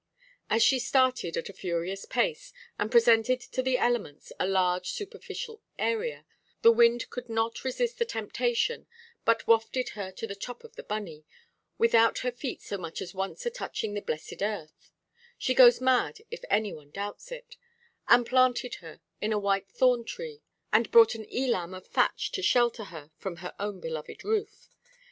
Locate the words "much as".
12.79-13.13